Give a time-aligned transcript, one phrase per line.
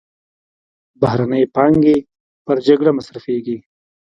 [1.01, 1.95] بهرنۍ پانګې
[2.45, 3.57] پر جګړه مصرفېږي.